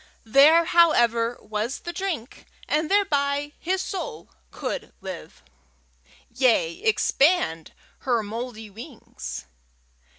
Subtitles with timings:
[0.23, 5.43] There, however, was the drink, and thereby his soul could live
[6.33, 9.45] yea, expand her mouldy wings!